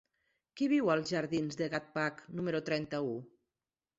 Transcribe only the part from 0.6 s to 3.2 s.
viu als jardins del Gatcpac número trenta-u?